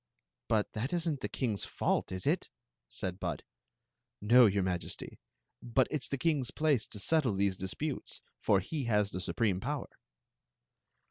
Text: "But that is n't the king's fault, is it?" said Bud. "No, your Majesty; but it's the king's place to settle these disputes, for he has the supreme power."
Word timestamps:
"But 0.49 0.73
that 0.73 0.93
is 0.93 1.07
n't 1.07 1.19
the 1.21 1.29
king's 1.29 1.63
fault, 1.63 2.11
is 2.11 2.25
it?" 2.25 2.49
said 2.99 3.19
Bud. 3.19 3.43
"No, 4.19 4.47
your 4.47 4.63
Majesty; 4.63 5.19
but 5.61 5.87
it's 5.91 6.07
the 6.09 6.17
king's 6.17 6.49
place 6.49 6.87
to 6.87 6.99
settle 6.99 7.35
these 7.35 7.55
disputes, 7.55 8.19
for 8.39 8.61
he 8.61 8.85
has 8.85 9.11
the 9.11 9.21
supreme 9.21 9.59
power." 9.59 9.89